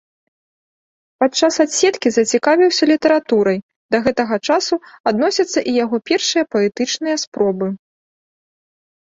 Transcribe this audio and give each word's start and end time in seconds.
Падчас 1.23 1.53
адседкі 1.65 2.09
зацікавіўся 2.15 2.83
літаратурай, 2.91 3.57
да 3.97 3.99
гэтага 4.07 4.35
часу 4.47 4.75
адносяцца 5.13 5.59
і 5.73 5.77
яго 5.83 5.97
першыя 6.11 6.43
паэтычныя 6.57 7.15
спробы. 7.27 7.67